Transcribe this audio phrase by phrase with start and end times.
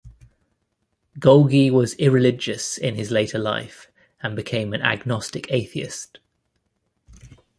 [1.19, 3.91] Golgi was irreligious in his later life
[4.23, 6.19] and became an agnostic atheist.